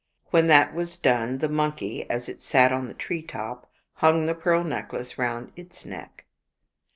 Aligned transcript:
When 0.31 0.47
that 0.47 0.73
was 0.73 0.95
done, 0.95 1.37
the 1.37 1.47
monkey, 1.47 2.09
as 2.09 2.27
it 2.27 2.41
sat 2.41 2.71
on 2.71 2.87
the 2.87 2.95
tree 2.95 3.21
top, 3.21 3.71
hung 3.97 4.25
the 4.25 4.33
pearl 4.33 4.63
necklace 4.63 5.19
round 5.19 5.51
its 5.55 5.85
neck. 5.85 6.25